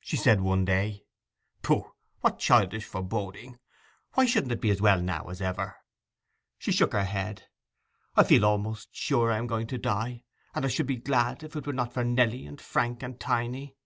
she 0.00 0.16
said 0.16 0.40
one 0.40 0.64
day. 0.64 1.02
'Pooh! 1.60 1.90
what 2.20 2.38
childish 2.38 2.84
foreboding! 2.84 3.58
Why 4.14 4.26
shouldn't 4.26 4.52
it 4.52 4.60
be 4.60 4.70
as 4.70 4.80
well 4.80 5.02
now 5.02 5.24
as 5.28 5.42
ever?' 5.42 5.74
She 6.56 6.70
shook 6.70 6.92
her 6.92 7.02
head. 7.02 7.48
'I 8.14 8.22
feel 8.22 8.44
almost 8.44 8.94
sure 8.94 9.32
I 9.32 9.38
am 9.38 9.48
going 9.48 9.66
to 9.66 9.78
die; 9.78 10.22
and 10.54 10.64
I 10.64 10.68
should 10.68 10.86
be 10.86 10.98
glad, 10.98 11.42
if 11.42 11.56
it 11.56 11.66
were 11.66 11.72
not 11.72 11.92
for 11.92 12.04
Nelly, 12.04 12.46
and 12.46 12.60
Frank, 12.60 13.02
and 13.02 13.18
Tiny. 13.18 13.76